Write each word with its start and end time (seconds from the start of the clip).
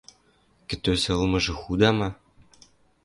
–Кӹтӧзӹ 0.67 1.09
ылмыжы 1.17 1.53
худа 1.61 1.91
ма? 1.97 2.09